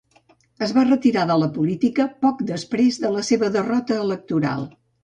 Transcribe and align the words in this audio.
Es 0.67 0.71
va 0.77 0.85
retirar 0.87 1.25
de 1.31 1.35
la 1.43 1.51
política 1.59 2.09
poc 2.27 2.43
després 2.51 2.99
de 3.05 3.17
la 3.19 3.25
seva 3.33 3.55
derrota 3.59 4.05
electoral. 4.09 4.71